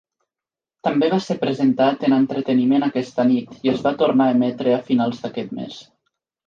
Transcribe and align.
També 0.87 1.09
va 1.13 1.19
ser 1.25 1.35
presentat 1.43 2.07
en 2.09 2.17
"entreteniment 2.19 2.89
aquesta 2.89 3.29
nit" 3.35 3.55
i 3.69 3.75
es 3.77 3.87
va 3.89 3.95
tornar 4.03 4.31
a 4.31 4.37
emetre 4.39 4.79
a 4.81 4.85
finals 4.93 5.25
d'aquest 5.27 5.59
mes. 5.63 5.83